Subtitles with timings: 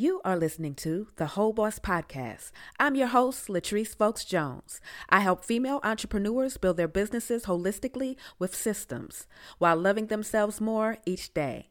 [0.00, 2.52] You are listening to the Whole Boss Podcast.
[2.78, 4.80] I'm your host, Latrice Folkes Jones.
[5.08, 9.26] I help female entrepreneurs build their businesses holistically with systems
[9.58, 11.70] while loving themselves more each day.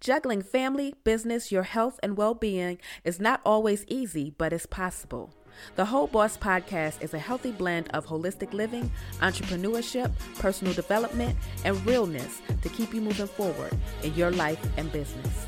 [0.00, 5.32] Juggling family, business, your health, and well being is not always easy, but it's possible.
[5.76, 8.90] The Whole Boss Podcast is a healthy blend of holistic living,
[9.20, 10.10] entrepreneurship,
[10.40, 15.46] personal development, and realness to keep you moving forward in your life and business.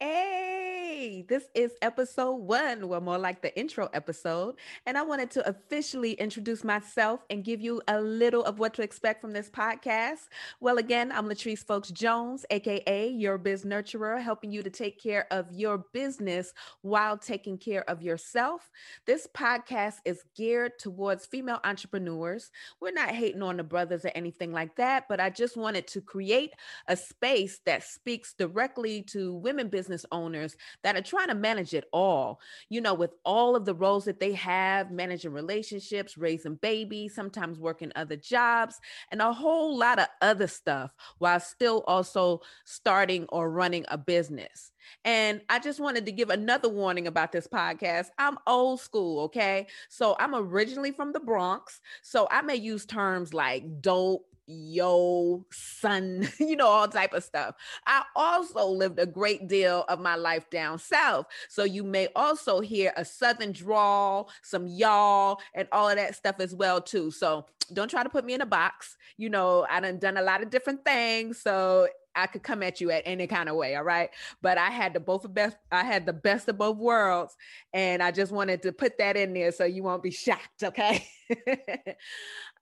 [0.00, 0.63] Hey.
[1.04, 4.54] This is episode one, well, more like the intro episode.
[4.86, 8.82] And I wanted to officially introduce myself and give you a little of what to
[8.82, 10.28] expect from this podcast.
[10.60, 15.26] Well, again, I'm Latrice Folkes Jones, AKA your biz nurturer, helping you to take care
[15.30, 18.70] of your business while taking care of yourself.
[19.04, 22.50] This podcast is geared towards female entrepreneurs.
[22.80, 26.00] We're not hating on the brothers or anything like that, but I just wanted to
[26.00, 26.52] create
[26.88, 31.84] a space that speaks directly to women business owners that are trying to manage it
[31.92, 37.14] all, you know, with all of the roles that they have, managing relationships, raising babies,
[37.14, 43.26] sometimes working other jobs, and a whole lot of other stuff while still also starting
[43.30, 44.72] or running a business.
[45.04, 48.08] And I just wanted to give another warning about this podcast.
[48.18, 49.66] I'm old school, okay?
[49.88, 51.80] So I'm originally from the Bronx.
[52.02, 57.54] So I may use terms like dope, yo son you know all type of stuff.
[57.86, 61.26] I also lived a great deal of my life down south.
[61.48, 66.36] So you may also hear a southern drawl some y'all and all of that stuff
[66.40, 67.10] as well too.
[67.10, 68.96] So don't try to put me in a box.
[69.16, 71.40] You know i done done a lot of different things.
[71.40, 74.10] So I could come at you at any kind of way, all right.
[74.42, 77.36] But I had the both of best, I had the best of both worlds,
[77.72, 81.06] and I just wanted to put that in there so you won't be shocked, okay?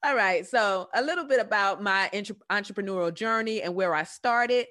[0.04, 0.44] All right.
[0.46, 4.66] So, a little bit about my entre- entrepreneurial journey and where I started.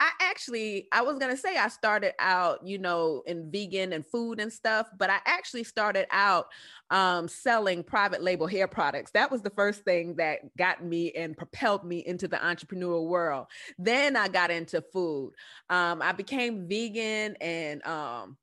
[0.00, 4.04] I actually, I was going to say I started out, you know, in vegan and
[4.04, 6.46] food and stuff, but I actually started out
[6.90, 9.12] um, selling private label hair products.
[9.12, 13.46] That was the first thing that got me and propelled me into the entrepreneurial world.
[13.78, 15.32] Then I got into food.
[15.70, 18.36] Um, I became vegan and, um,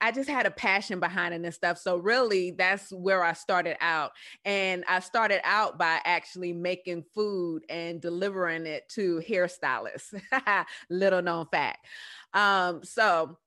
[0.00, 1.78] I just had a passion behind it and stuff.
[1.78, 4.12] So really that's where I started out.
[4.44, 10.20] And I started out by actually making food and delivering it to hairstylists.
[10.90, 11.86] Little known fact.
[12.34, 13.38] Um, so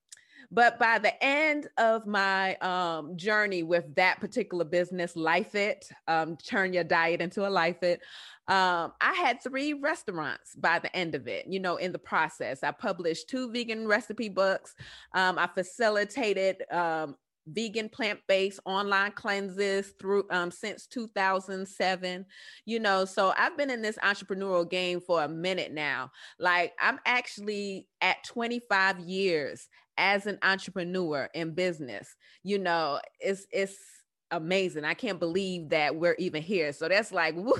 [0.54, 6.36] but by the end of my um, journey with that particular business, Life It, um,
[6.36, 8.02] turn your diet into a Life It,
[8.52, 12.64] um, I had three restaurants by the end of it, you know, in the process.
[12.64, 14.76] I published two vegan recipe books.
[15.14, 17.16] Um, I facilitated um,
[17.48, 22.24] vegan plant-based online cleanses through um, since 2007
[22.66, 27.00] you know so i've been in this entrepreneurial game for a minute now like i'm
[27.04, 34.01] actually at 25 years as an entrepreneur in business you know it's it's
[34.32, 34.86] amazing.
[34.86, 36.74] I can't believe that we're even here.
[36.74, 37.54] So that's like woo,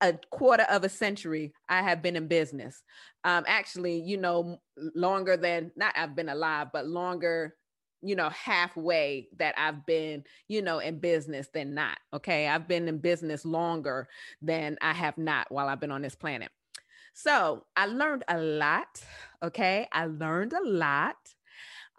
[0.00, 2.82] a quarter of a century i have been in business.
[3.24, 4.60] Um actually you know
[4.94, 7.56] longer than not i've been alive but longer
[8.00, 12.46] you know halfway that i've been you know in business than not okay?
[12.46, 14.08] I've been in business longer
[14.40, 16.50] than i have not while i've been on this planet.
[17.14, 19.02] So i learned a lot
[19.42, 19.88] okay?
[19.92, 21.16] I learned a lot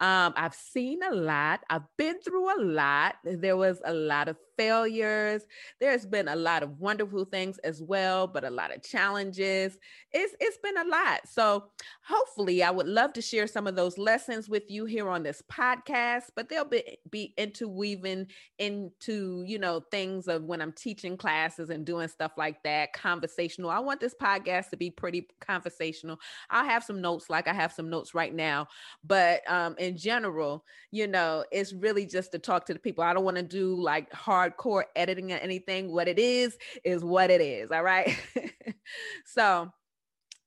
[0.00, 1.60] um, I've seen a lot.
[1.68, 3.16] I've been through a lot.
[3.24, 5.46] There was a lot of failures.
[5.80, 9.78] There's been a lot of wonderful things as well, but a lot of challenges.
[10.12, 11.20] It's it's been a lot.
[11.26, 11.64] So
[12.02, 15.42] hopefully I would love to share some of those lessons with you here on this
[15.50, 18.26] podcast, but they'll be, be interweaving
[18.58, 23.70] into, you know, things of when I'm teaching classes and doing stuff like that, conversational.
[23.70, 26.18] I want this podcast to be pretty conversational.
[26.50, 28.68] I'll have some notes like I have some notes right now,
[29.04, 33.04] but um in general, you know, it's really just to talk to the people.
[33.04, 35.92] I don't want to do like hard hardcore editing or anything.
[35.92, 37.70] What it is, is what it is.
[37.70, 38.16] All right.
[39.24, 39.70] so,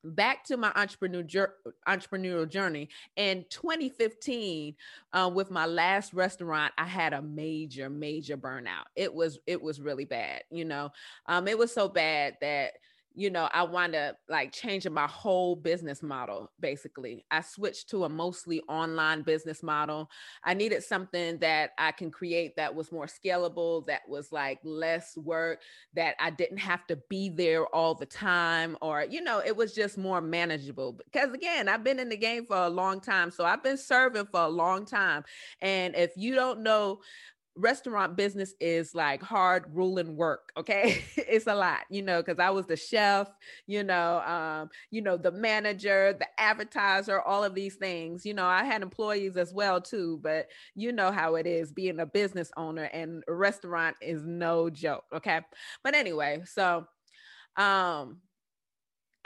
[0.04, 1.54] back to my entrepreneur
[1.88, 4.76] entrepreneurial journey in 2015
[5.14, 9.80] uh, with my last restaurant i had a major major burnout it was it was
[9.80, 10.90] really bad you know
[11.28, 12.74] um, it was so bad that
[13.16, 16.52] you know, I wound up like changing my whole business model.
[16.60, 20.10] Basically, I switched to a mostly online business model.
[20.44, 25.16] I needed something that I can create that was more scalable, that was like less
[25.16, 25.62] work,
[25.94, 29.74] that I didn't have to be there all the time, or, you know, it was
[29.74, 30.94] just more manageable.
[30.94, 33.30] Because again, I've been in the game for a long time.
[33.30, 35.24] So I've been serving for a long time.
[35.62, 37.02] And if you don't know,
[37.56, 41.04] restaurant business is like hard ruling work okay?
[41.18, 43.28] It's a lot you know because i was the chef
[43.66, 48.46] you know um you know the manager the advertiser all of these things you know
[48.46, 52.52] i had employees as well too but you know how it is being a business
[52.58, 55.42] owner and restaurant is no joke okay?
[55.84, 56.86] But anyway so
[57.58, 58.18] um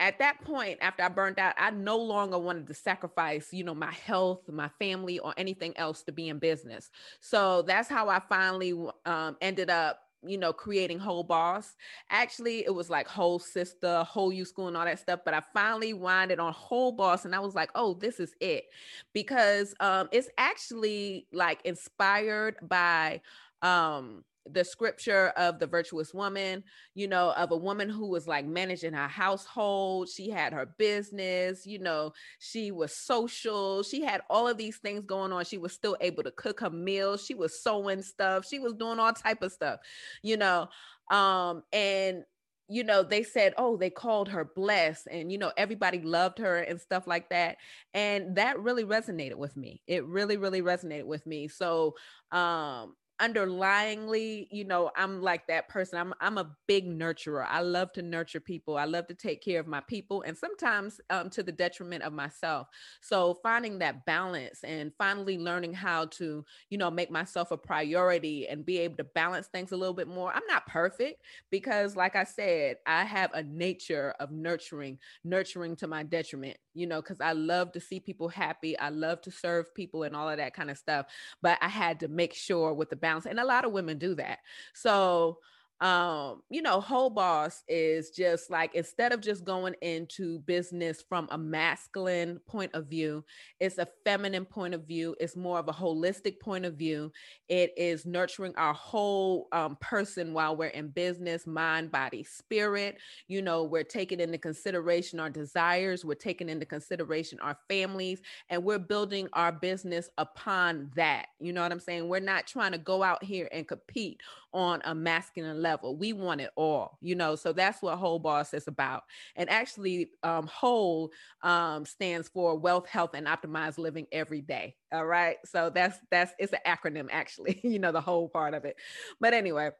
[0.00, 3.74] at that point after i burned out i no longer wanted to sacrifice you know
[3.74, 6.90] my health my family or anything else to be in business
[7.20, 8.72] so that's how i finally
[9.06, 11.76] um, ended up you know, creating Whole Boss.
[12.10, 15.20] Actually, it was like Whole Sister, Whole You School, and all that stuff.
[15.24, 18.64] But I finally winded on Whole Boss, and I was like, oh, this is it,
[19.12, 23.20] because um, it's actually like inspired by
[23.62, 26.64] um the scripture of the virtuous woman,
[26.94, 30.08] you know, of a woman who was like managing her household.
[30.08, 33.82] She had her business, you know, she was social.
[33.82, 35.44] She had all of these things going on.
[35.44, 37.24] She was still able to cook her meals.
[37.24, 38.46] She was sewing stuff.
[38.46, 39.80] She was doing all type of stuff,
[40.22, 40.68] you know.
[41.10, 42.24] Um, and
[42.68, 46.58] you know, they said, oh, they called her blessed, and you know, everybody loved her
[46.58, 47.56] and stuff like that.
[47.94, 49.80] And that really resonated with me.
[49.86, 51.48] It really, really resonated with me.
[51.48, 51.94] So
[52.30, 55.98] um underlyingly you know i'm like that person.
[55.98, 57.46] I'm i'm a big nurturer.
[57.48, 58.76] I love to nurture people.
[58.76, 62.12] I love to take care of my people and sometimes um, to the detriment of
[62.12, 62.68] myself.
[63.00, 68.48] So finding that balance and finally learning how to you know make myself a priority
[68.48, 72.16] and be able to balance things a little bit more i'm not perfect because like
[72.16, 77.20] i said i have a nature of nurturing nurturing to my detriment you know because
[77.20, 78.78] i love to see people happy.
[78.78, 81.06] I love to serve people and all of that kind of stuff
[81.42, 83.26] but i had to make sure with the balance.
[83.26, 84.38] And a lot of women do that.
[84.72, 85.38] So
[85.80, 91.28] um you know whole boss is just like instead of just going into business from
[91.30, 93.24] a masculine point of view
[93.60, 97.12] it's a feminine point of view it's more of a holistic point of view.
[97.48, 102.98] It is nurturing our whole um, person while we're in business mind body spirit.
[103.28, 108.20] You know we're taking into consideration our desires we're taking into consideration our families
[108.50, 111.26] and we're building our business upon that.
[111.40, 112.08] You know what i'm saying?
[112.08, 114.20] We're not trying to go out here and compete
[114.52, 115.67] on a masculine level.
[115.82, 117.36] We want it all, you know.
[117.36, 119.02] So that's what Whole Boss is about.
[119.36, 121.10] And actually, um, Whole
[121.42, 124.74] um, stands for Wealth, Health, and Optimized Living Every Day.
[124.92, 125.36] All right.
[125.44, 128.76] So that's that's it's an acronym actually, you know, the whole part of it.
[129.20, 129.70] But anyway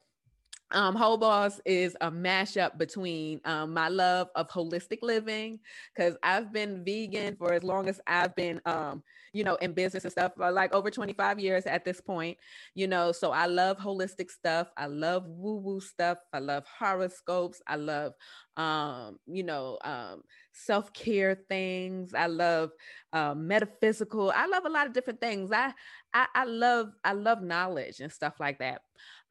[0.72, 5.60] um, Whole Boss is a mashup between um, my love of holistic living,
[5.94, 10.04] because I've been vegan for as long as I've been, um, you know, in business
[10.04, 12.36] and stuff, like over 25 years at this point,
[12.74, 13.12] you know.
[13.12, 14.68] So I love holistic stuff.
[14.76, 16.18] I love woo woo stuff.
[16.32, 17.62] I love horoscopes.
[17.66, 18.12] I love,
[18.56, 20.22] um, you know, um,
[20.58, 22.14] self care things.
[22.14, 22.70] I love
[23.12, 24.32] uh, metaphysical.
[24.34, 25.50] I love a lot of different things.
[25.52, 25.72] I,
[26.12, 28.82] I, I love, I love knowledge and stuff like that.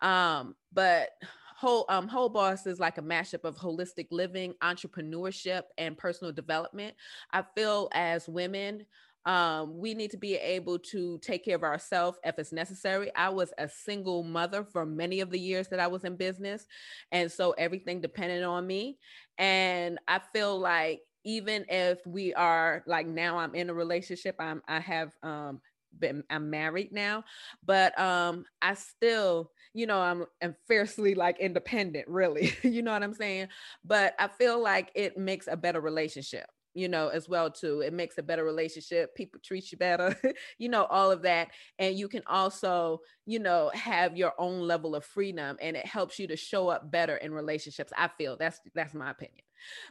[0.02, 1.10] Um, but
[1.58, 6.96] whole um whole boss is like a mashup of holistic living, entrepreneurship, and personal development.
[7.32, 8.86] I feel as women,
[9.26, 13.14] um, we need to be able to take care of ourselves if it's necessary.
[13.16, 16.66] I was a single mother for many of the years that I was in business.
[17.12, 18.98] And so everything depended on me.
[19.38, 24.64] And I feel like even if we are like now I'm in a relationship, I'm
[24.68, 25.62] I have um
[26.00, 27.26] been I'm married now,
[27.66, 32.54] but um I still, you know, I'm I'm fiercely like independent, really.
[32.64, 33.50] you know what I'm saying?
[33.84, 37.82] But I feel like it makes a better relationship you know, as well too.
[37.82, 39.16] It makes a better relationship.
[39.16, 40.16] People treat you better,
[40.58, 41.50] you know, all of that.
[41.80, 46.20] And you can also, you know, have your own level of freedom and it helps
[46.20, 47.92] you to show up better in relationships.
[47.98, 49.44] I feel that's that's my opinion.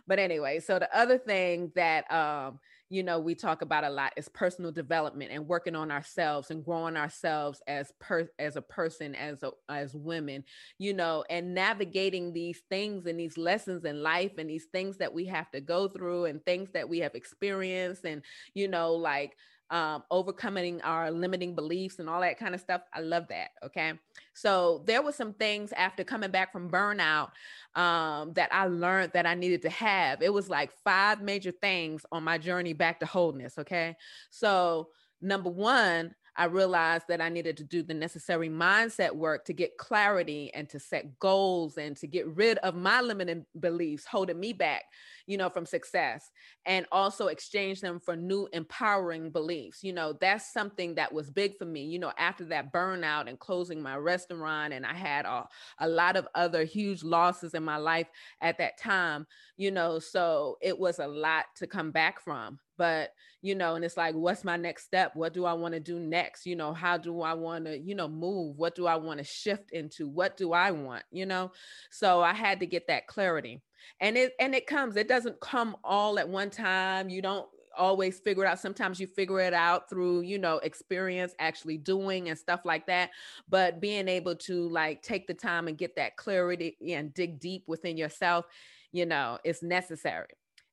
[0.07, 4.13] But anyway, so the other thing that um you know we talk about a lot
[4.17, 9.15] is personal development and working on ourselves and growing ourselves as per as a person
[9.15, 10.45] as a, as women
[10.79, 15.13] you know and navigating these things and these lessons in life and these things that
[15.13, 18.23] we have to go through and things that we have experienced and
[18.55, 19.37] you know like
[19.71, 22.83] um, overcoming our limiting beliefs and all that kind of stuff.
[22.93, 23.51] I love that.
[23.65, 23.95] Okay.
[24.35, 27.31] So there were some things after coming back from burnout
[27.75, 30.23] um, that I learned that I needed to have.
[30.23, 33.59] It was like five major things on my journey back to wholeness.
[33.59, 33.97] Okay.
[34.31, 34.89] So,
[35.21, 39.79] number one, I realized that I needed to do the necessary mindset work to get
[39.79, 44.53] clarity and to set goals and to get rid of my limiting beliefs holding me
[44.53, 44.83] back,
[45.27, 46.31] you know, from success
[46.67, 49.83] and also exchange them for new empowering beliefs.
[49.83, 53.39] You know, that's something that was big for me, you know, after that burnout and
[53.39, 54.75] closing my restaurant.
[54.75, 55.49] And I had a,
[55.81, 58.09] a lot of other huge losses in my life
[58.43, 59.27] at that time,
[59.57, 63.11] you know, so it was a lot to come back from but
[63.43, 65.13] you know and it's like what's my next step?
[65.15, 66.47] What do i want to do next?
[66.47, 68.57] You know how do i want to you know move?
[68.57, 70.09] What do i want to shift into?
[70.09, 71.05] What do i want?
[71.11, 71.53] You know?
[71.91, 73.63] So i had to get that clarity.
[74.01, 77.09] And it and it comes it doesn't come all at one time.
[77.09, 78.59] You don't always figure it out.
[78.59, 83.11] Sometimes you figure it out through you know experience actually doing and stuff like that.
[83.49, 87.65] But being able to like take the time and get that clarity and dig deep
[87.67, 88.47] within yourself
[88.93, 90.29] you know is necessary.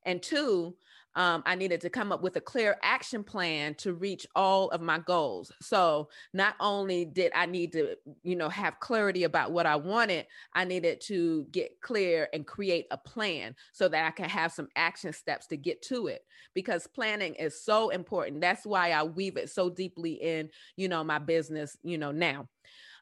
[0.05, 0.75] And two
[1.15, 4.81] um, I needed to come up with a clear action plan to reach all of
[4.81, 5.51] my goals.
[5.61, 10.25] So not only did I need to, you know, have clarity about what I wanted,
[10.53, 14.69] I needed to get clear and create a plan so that I can have some
[14.75, 16.25] action steps to get to it.
[16.53, 18.41] Because planning is so important.
[18.41, 22.47] That's why I weave it so deeply in, you know, my business, you know, now.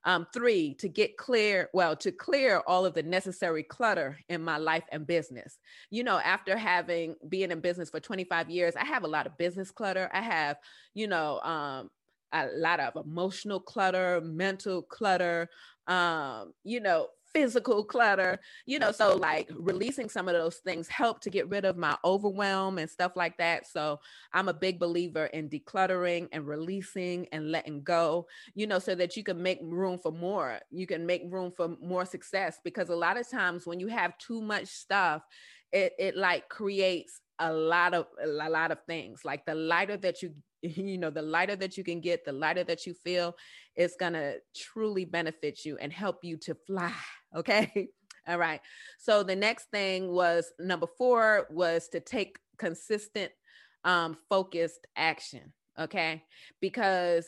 [0.03, 4.57] Um, three, to get clear, well, to clear all of the necessary clutter in my
[4.57, 5.59] life and business.
[5.91, 9.37] You know, after having been in business for 25 years, I have a lot of
[9.37, 10.09] business clutter.
[10.11, 10.57] I have,
[10.95, 11.91] you know, um,
[12.33, 15.49] a lot of emotional clutter, mental clutter,
[15.87, 21.21] um, you know, physical clutter, you know, so like releasing some of those things help
[21.21, 23.67] to get rid of my overwhelm and stuff like that.
[23.67, 23.99] So
[24.33, 29.15] I'm a big believer in decluttering and releasing and letting go, you know, so that
[29.15, 30.59] you can make room for more.
[30.69, 34.17] You can make room for more success because a lot of times when you have
[34.17, 35.23] too much stuff,
[35.71, 39.21] it it like creates a lot of a lot of things.
[39.25, 42.63] Like the lighter that you you know the lighter that you can get the lighter
[42.63, 43.35] that you feel
[43.75, 46.93] it's going to truly benefit you and help you to fly
[47.35, 47.87] okay
[48.27, 48.61] all right
[48.99, 53.31] so the next thing was number four was to take consistent
[53.83, 56.23] um focused action okay
[56.59, 57.25] because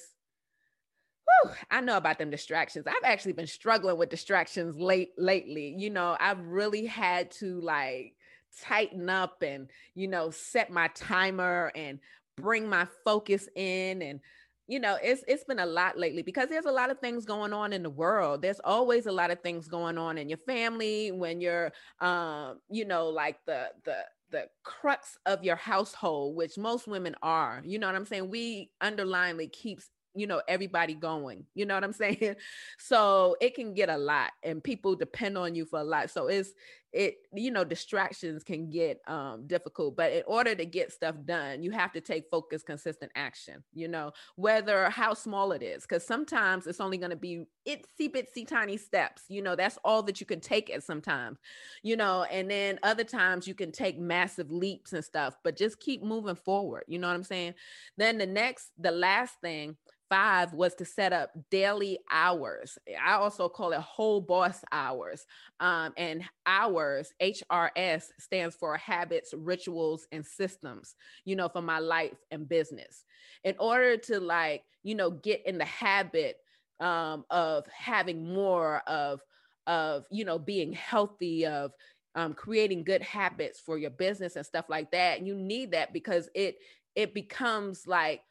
[1.43, 2.85] whew, I know about them distractions.
[2.87, 5.75] I've actually been struggling with distractions late lately.
[5.77, 8.15] You know, I've really had to like
[8.61, 11.99] tighten up and you know set my timer and
[12.37, 14.19] bring my focus in and
[14.67, 17.53] you know it's it's been a lot lately because there's a lot of things going
[17.53, 18.41] on in the world.
[18.41, 22.85] There's always a lot of things going on in your family when you're um you
[22.85, 23.97] know like the the
[24.31, 28.29] the crux of your household which most women are you know what i'm saying?
[28.29, 32.35] We underlinely keeps you know everybody going you know what i'm saying?
[32.79, 36.09] So it can get a lot and people depend on you for a lot.
[36.09, 36.51] So it's
[36.91, 41.63] it you know distractions can get um difficult but in order to get stuff done
[41.63, 46.05] you have to take focused consistent action you know whether how small it is because
[46.05, 50.19] sometimes it's only going to be itsy bitsy tiny steps you know that's all that
[50.19, 51.39] you can take at sometimes
[51.81, 55.79] you know and then other times you can take massive leaps and stuff but just
[55.79, 57.55] keep moving forward you know what i'm saying?
[57.97, 59.75] Then the next the last thing
[60.13, 62.77] five was to set up daily hours.
[63.03, 65.25] I also call it whole boss hours.
[65.59, 70.93] Um, and hours, HRS, stands for habits, rituals, and systems,
[71.25, 73.05] you know, for my life and business.
[73.43, 76.35] In order to like, you know, get in the habit
[76.79, 79.19] um, of having more of,
[79.65, 81.71] of, you know, being healthy, of,
[82.13, 85.25] um, creating good habits for your business and stuff like that.
[85.25, 86.57] You need that because it
[86.95, 88.21] it becomes like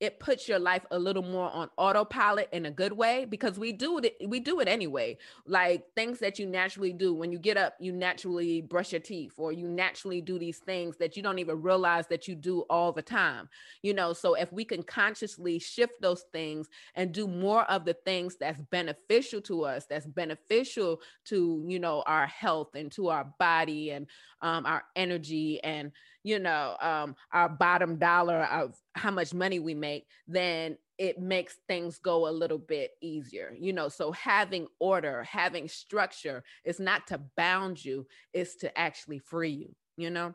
[0.00, 3.72] it puts your life a little more on autopilot in a good way because we
[3.72, 5.16] do it we do it anyway.
[5.46, 9.34] Like things that you naturally do when you get up you naturally brush your teeth
[9.36, 12.92] or you naturally do these things that you don't even realize that you do all
[12.92, 13.48] the time
[13.82, 14.12] you know?
[14.12, 18.60] So if we can consciously shift those things and do more of the things that's
[18.60, 24.06] beneficial to us that's beneficial to you know our health and to our body and
[24.44, 25.90] um, our energy and
[26.22, 31.56] you know um, our bottom dollar of how much money we make then it makes
[31.68, 33.88] things go a little bit easier you know?
[33.88, 39.74] So having order having structure is not to bound you it's to actually free you
[39.96, 40.34] you know?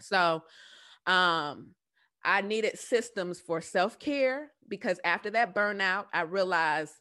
[0.00, 0.42] So
[1.06, 1.68] um
[2.24, 6.94] i needed systems for self-care because after that burnout i realized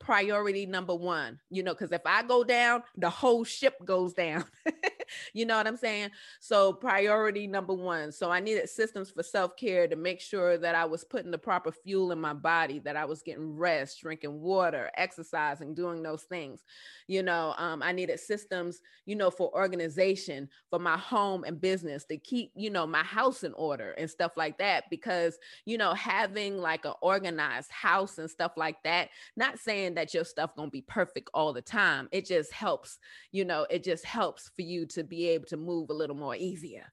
[0.00, 1.74] priority number one you know?
[1.74, 4.44] Because if i go down the whole ship goes down
[5.32, 6.10] you know what I'm saying?
[6.40, 8.12] So, priority number one.
[8.12, 11.38] So, I needed systems for self care to make sure that I was putting the
[11.38, 16.22] proper fuel in my body, that I was getting rest, drinking water, exercising, doing those
[16.24, 16.62] things.
[17.06, 22.04] You know, um, I needed systems, you know, for organization, for my home and business
[22.06, 24.84] to keep, you know, my house in order and stuff like that.
[24.90, 30.14] Because, you know, having like an organized house and stuff like that, not saying that
[30.14, 32.08] your stuff gonna be perfect all the time.
[32.12, 32.98] It just helps,
[33.32, 36.34] you know, it just helps for you to be able to move a little more
[36.36, 36.92] easier.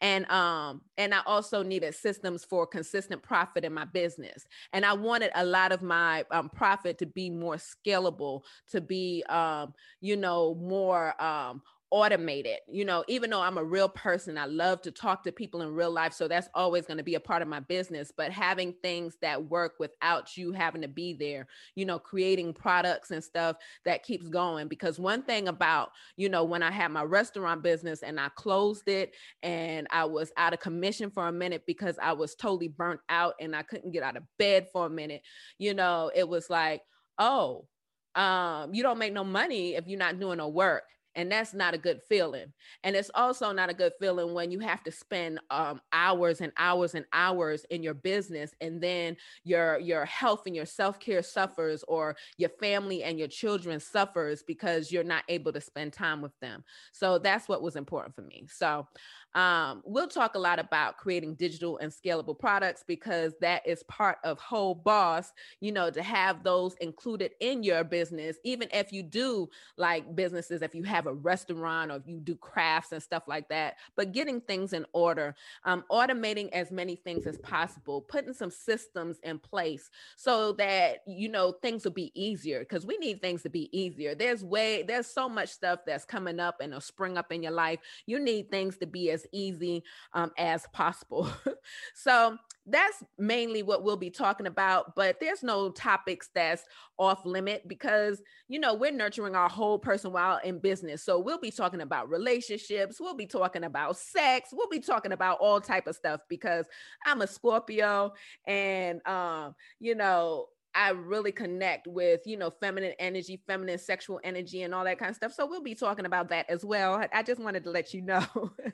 [0.00, 4.44] And um and i also needed systems for consistent profit in my business.
[4.72, 9.22] And i wanted a lot of my um, profit to be more scalable to be
[9.28, 12.60] um you know more um automate it.
[12.66, 15.74] You know, even though I'm a real person, I love to talk to people in
[15.74, 16.14] real life.
[16.14, 18.10] So that's always going to be a part of my business.
[18.16, 23.10] But having things that work without you having to be there, you know, creating products
[23.10, 24.68] and stuff that keeps going.
[24.68, 28.88] Because one thing about, you know, when I had my restaurant business and I closed
[28.88, 33.00] it and I was out of commission for a minute because I was totally burnt
[33.10, 35.22] out and I couldn't get out of bed for a minute,
[35.58, 36.82] you know, it was like,
[37.18, 37.66] oh,
[38.14, 41.74] um, you don't make no money if you're not doing no work and that's not
[41.74, 42.52] a good feeling.
[42.84, 46.52] And it's also not a good feeling when you have to spend um, hours and
[46.56, 51.84] hours and hours in your business and then your your health and your self-care suffers
[51.88, 56.38] or your family and your children suffers because you're not able to spend time with
[56.40, 56.64] them.
[56.92, 58.46] So that's what was important for me.
[58.50, 58.86] So
[59.34, 64.18] um, we'll talk a lot about creating digital and scalable products because that is part
[64.24, 69.02] of whole boss, you know, to have those included in your business, even if you
[69.02, 73.24] do like businesses, if you have a restaurant or if you do crafts and stuff
[73.26, 78.34] like that, but getting things in order, um, automating as many things as possible, putting
[78.34, 83.22] some systems in place so that, you know, things will be easier because we need
[83.22, 84.14] things to be easier.
[84.14, 87.52] There's way, there's so much stuff that's coming up and will spring up in your
[87.52, 87.78] life.
[88.06, 91.28] You need things to be as as easy um, as possible.
[91.94, 96.64] so that's mainly what we'll be talking about, but there's no topics that's
[96.98, 100.91] off limit because, you know, we're nurturing our whole person while in business.
[100.98, 105.38] So we'll be talking about relationships, we'll be talking about sex, we'll be talking about
[105.40, 106.66] all type of stuff because
[107.06, 108.12] I'm a Scorpio
[108.46, 114.62] and, um, you know, I really connect with, you know, feminine energy, feminine sexual energy,
[114.62, 115.32] and all that kind of stuff.
[115.32, 117.04] So we'll be talking about that as well.
[117.12, 118.24] I just wanted to let you know.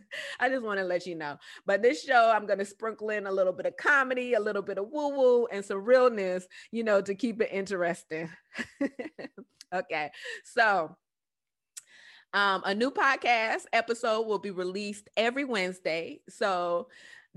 [0.41, 1.37] I just want to let you know.
[1.67, 4.63] But this show, I'm going to sprinkle in a little bit of comedy, a little
[4.63, 8.31] bit of woo woo, and some realness, you know, to keep it interesting.
[9.75, 10.11] okay.
[10.45, 10.97] So,
[12.35, 16.21] um, a new podcast episode will be released every Wednesday.
[16.29, 16.89] So,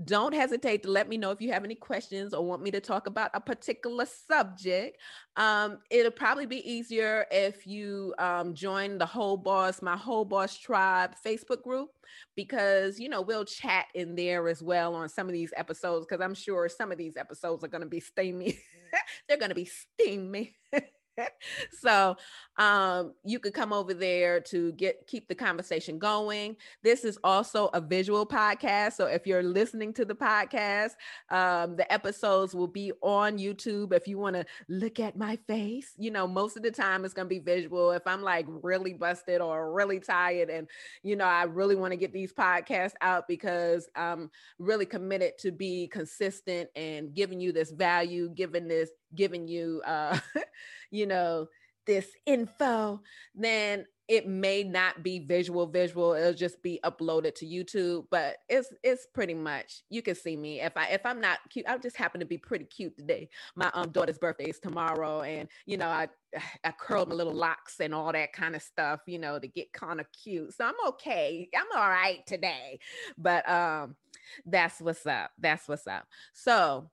[0.04, 2.80] don't hesitate to let me know if you have any questions or want me to
[2.80, 4.98] talk about a particular subject.
[5.36, 10.56] Um, it'll probably be easier if you um, join the Whole Boss, my Whole Boss
[10.56, 11.90] Tribe Facebook group,
[12.36, 16.22] because, you know, we'll chat in there as well on some of these episodes, because
[16.22, 18.58] I'm sure some of these episodes are going to be steamy.
[19.28, 20.56] They're going to be steamy.
[21.80, 22.16] so
[22.56, 26.56] um, you could come over there to get keep the conversation going.
[26.82, 30.92] This is also a visual podcast, so if you're listening to the podcast,
[31.30, 33.92] um, the episodes will be on YouTube.
[33.92, 37.14] If you want to look at my face, you know, most of the time it's
[37.14, 37.92] gonna be visual.
[37.92, 40.68] If I'm like really busted or really tired, and
[41.02, 45.52] you know, I really want to get these podcasts out because I'm really committed to
[45.52, 50.18] be consistent and giving you this value, giving this, giving you, uh,
[50.90, 51.48] you know
[51.86, 53.00] this info,
[53.34, 58.72] then it may not be visual visual it'll just be uploaded to youtube but it's
[58.82, 60.60] it's pretty much you can see me.
[60.60, 63.28] If i if i'm not cute i just happen to be pretty cute today.
[63.56, 66.08] My um daughter's birthday is tomorrow and you know i
[66.64, 69.72] i curled my little locks and all that kind of stuff you know to get
[69.72, 71.48] kind of cute so i'm okay.
[71.56, 72.80] I'm all right today.
[73.16, 73.96] But um
[74.44, 76.06] that's what's up that's what's up.
[76.34, 76.90] So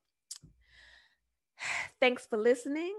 [2.00, 2.96] thanks for listening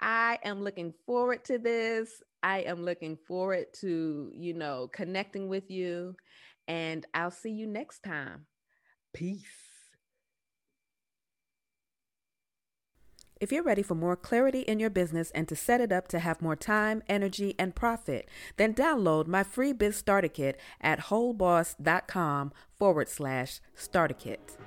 [0.00, 2.22] I am looking forward to this.
[2.42, 6.16] I am looking forward to, you know, connecting with you.
[6.66, 8.46] And I'll see you next time.
[9.12, 9.44] Peace.
[13.40, 16.18] If you're ready for more clarity in your business and to set it up to
[16.18, 22.52] have more time, energy, and profit, then download my free Biz Starter Kit at wholeboss.com
[22.78, 24.58] forward slash starter kit.